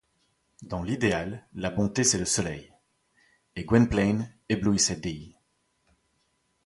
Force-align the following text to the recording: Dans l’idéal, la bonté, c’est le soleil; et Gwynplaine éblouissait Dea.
Dans 0.63 0.81
l’idéal, 0.81 1.45
la 1.53 1.69
bonté, 1.69 2.03
c’est 2.03 2.17
le 2.17 2.25
soleil; 2.25 2.73
et 3.55 3.65
Gwynplaine 3.65 4.33
éblouissait 4.49 4.95
Dea. 4.95 5.35